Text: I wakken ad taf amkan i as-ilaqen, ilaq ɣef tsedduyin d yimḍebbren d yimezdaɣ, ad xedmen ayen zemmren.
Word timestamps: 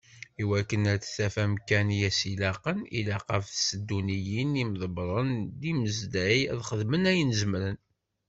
I 0.41 0.43
wakken 0.49 0.83
ad 0.93 1.03
taf 1.15 1.35
amkan 1.43 1.87
i 1.97 1.99
as-ilaqen, 2.09 2.77
ilaq 2.99 3.25
ɣef 3.33 3.45
tsedduyin 3.47 4.51
d 4.55 4.55
yimḍebbren 4.59 5.29
d 5.59 5.61
yimezdaɣ, 5.67 6.31
ad 6.51 6.59
xedmen 6.69 7.09
ayen 7.11 7.35
zemmren. 7.39 7.77